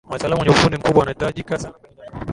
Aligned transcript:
wataalamu 0.09 0.41
wenye 0.41 0.51
ufundi 0.53 0.77
mkubwa 0.77 0.99
wanahitajika 0.99 1.59
sana 1.59 1.73
kwenye 1.73 1.95
jamii 1.95 2.25